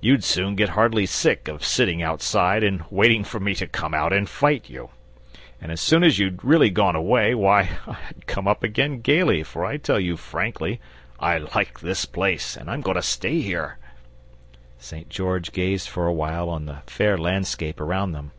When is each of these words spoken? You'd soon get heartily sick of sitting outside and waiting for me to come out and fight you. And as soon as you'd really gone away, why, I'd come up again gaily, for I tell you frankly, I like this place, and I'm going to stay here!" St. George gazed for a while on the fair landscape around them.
You'd 0.00 0.24
soon 0.24 0.56
get 0.56 0.70
heartily 0.70 1.06
sick 1.06 1.46
of 1.46 1.64
sitting 1.64 2.02
outside 2.02 2.64
and 2.64 2.82
waiting 2.90 3.22
for 3.22 3.38
me 3.38 3.54
to 3.54 3.68
come 3.68 3.94
out 3.94 4.12
and 4.12 4.28
fight 4.28 4.68
you. 4.68 4.90
And 5.60 5.70
as 5.70 5.80
soon 5.80 6.02
as 6.02 6.18
you'd 6.18 6.42
really 6.42 6.70
gone 6.70 6.96
away, 6.96 7.36
why, 7.36 7.68
I'd 7.86 8.26
come 8.26 8.48
up 8.48 8.64
again 8.64 9.00
gaily, 9.00 9.44
for 9.44 9.64
I 9.64 9.76
tell 9.76 10.00
you 10.00 10.16
frankly, 10.16 10.80
I 11.20 11.38
like 11.38 11.78
this 11.78 12.04
place, 12.04 12.56
and 12.56 12.68
I'm 12.68 12.80
going 12.80 12.96
to 12.96 13.00
stay 13.00 13.42
here!" 13.42 13.78
St. 14.80 15.08
George 15.08 15.52
gazed 15.52 15.88
for 15.88 16.08
a 16.08 16.12
while 16.12 16.48
on 16.50 16.66
the 16.66 16.82
fair 16.88 17.16
landscape 17.16 17.80
around 17.80 18.10
them. 18.10 18.32